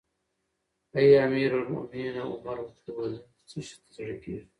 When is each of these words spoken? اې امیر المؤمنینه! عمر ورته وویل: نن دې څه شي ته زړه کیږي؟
اې 0.95 1.05
امیر 1.27 1.51
المؤمنینه! 1.57 2.21
عمر 2.31 2.57
ورته 2.61 2.89
وویل: 2.91 3.15
نن 3.17 3.23
دې 3.31 3.41
څه 3.49 3.59
شي 3.67 3.75
ته 3.81 3.89
زړه 3.95 4.15
کیږي؟ 4.23 4.43